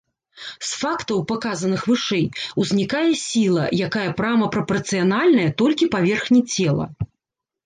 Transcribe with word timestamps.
З 0.67 0.69
фактаў, 0.83 1.19
паказаных 1.31 1.83
вышэй, 1.91 2.23
узнікае 2.63 3.09
сіла, 3.25 3.67
якая 3.89 4.07
прама 4.23 4.47
прапарцыянальная 4.57 5.45
толькі 5.65 5.91
паверхні 5.99 6.41
цела. 6.57 6.85